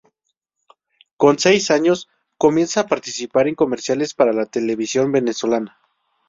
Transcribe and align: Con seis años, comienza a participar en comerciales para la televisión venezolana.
Con 1.15 1.37
seis 1.37 1.69
años, 1.69 2.09
comienza 2.39 2.81
a 2.81 2.87
participar 2.87 3.47
en 3.47 3.53
comerciales 3.53 4.15
para 4.15 4.33
la 4.33 4.47
televisión 4.47 5.11
venezolana. 5.11 5.77